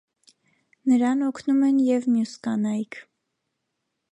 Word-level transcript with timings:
Նրան 0.91 1.21
օգնում 1.27 1.61
են 1.67 1.77
և 1.91 2.07
մյուս 2.15 2.33
կանայք։ 2.49 2.99